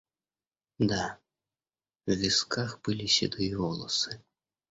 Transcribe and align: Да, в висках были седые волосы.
Да, 0.79 1.19
в 2.07 2.11
висках 2.15 2.81
были 2.81 3.05
седые 3.05 3.55
волосы. 3.55 4.19